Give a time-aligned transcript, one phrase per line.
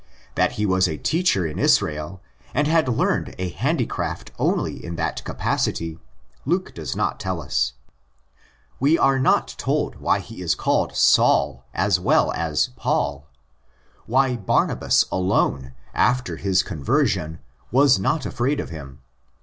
[0.33, 2.23] That he was a teacher in Israel,
[2.55, 5.99] and had learned a handicraft only in that capacity,
[6.43, 7.73] Luke does not tell us.
[8.79, 13.27] We are not told why he is called Saul as well as Paul;
[14.07, 17.37] why Barnabas alone, after his conversion,
[17.71, 19.03] was not afraid of him (ix.